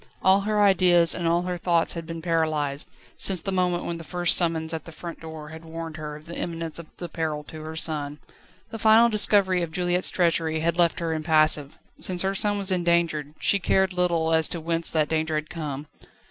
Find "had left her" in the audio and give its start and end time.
10.61-11.13